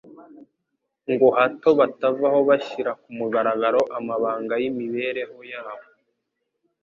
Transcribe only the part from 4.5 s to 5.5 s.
y’imibereho